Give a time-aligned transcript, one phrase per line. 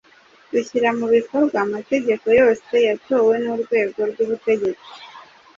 [0.51, 4.89] rushyira mu bikorwa amategeko yose yatowe n’Urwego rw’Ubutegetsi